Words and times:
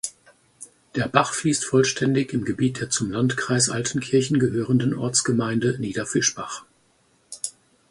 Der 0.95 1.07
Bach 1.07 1.31
fließt 1.31 1.63
vollständig 1.63 2.33
im 2.33 2.43
Gebiet 2.43 2.79
der 2.81 2.89
zum 2.89 3.11
Landkreis 3.11 3.69
Altenkirchen 3.69 4.39
gehörenden 4.39 4.95
Ortsgemeinde 4.97 5.77
Niederfischbach. 5.77 6.63